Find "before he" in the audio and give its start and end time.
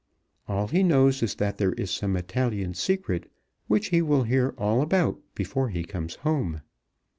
5.35-5.83